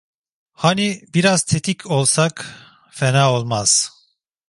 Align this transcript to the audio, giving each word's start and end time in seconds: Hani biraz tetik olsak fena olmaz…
Hani 0.53 1.03
biraz 1.13 1.43
tetik 1.43 1.85
olsak 1.91 2.55
fena 2.91 3.33
olmaz… 3.33 3.91